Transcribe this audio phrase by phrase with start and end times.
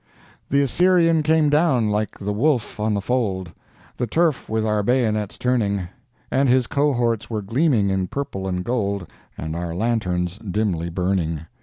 [0.49, 3.51] The Assyrian came down like the wolf on the fold,
[3.97, 5.89] The turf with our bayonets turning,
[6.31, 9.05] And his cohorts were gleaming in purple and gold,
[9.37, 11.41] And our lanterns dimly burning.